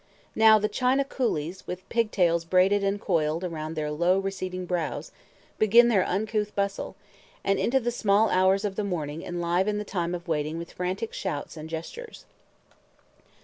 [0.35, 5.11] Now the China coolies, with pigtails braided and coiled round their low, receding brows,
[5.59, 6.95] begin their uncouth bustle,
[7.43, 11.13] and into the small hours of the morning enliven the time of waiting with frantic
[11.13, 12.25] shouts and gestures.